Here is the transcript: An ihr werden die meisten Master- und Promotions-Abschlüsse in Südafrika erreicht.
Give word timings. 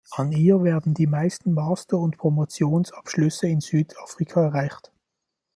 An 0.15 0.31
ihr 0.31 0.63
werden 0.63 0.95
die 0.95 1.05
meisten 1.05 1.53
Master- 1.53 1.99
und 1.99 2.17
Promotions-Abschlüsse 2.17 3.47
in 3.49 3.61
Südafrika 3.61 4.45
erreicht. 4.45 4.91